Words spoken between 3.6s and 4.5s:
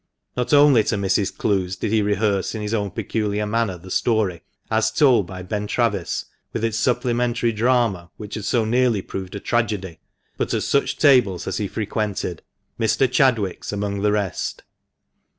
the story,